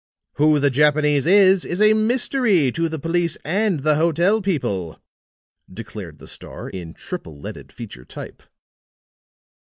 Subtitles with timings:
[0.37, 4.99] "Who the Japanese is is a mystery to the police and the hotel people,"
[5.71, 8.41] declared the Star in triple leaded feature type.